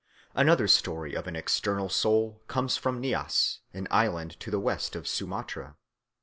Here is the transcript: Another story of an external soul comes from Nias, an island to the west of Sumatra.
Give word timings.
Another 0.33 0.67
story 0.67 1.13
of 1.13 1.27
an 1.27 1.35
external 1.35 1.87
soul 1.87 2.41
comes 2.47 2.75
from 2.75 2.99
Nias, 3.03 3.59
an 3.71 3.87
island 3.91 4.39
to 4.39 4.49
the 4.49 4.59
west 4.59 4.95
of 4.95 5.07
Sumatra. 5.07 5.75